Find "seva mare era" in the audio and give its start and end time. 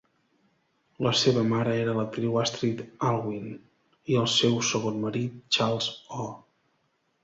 1.19-1.93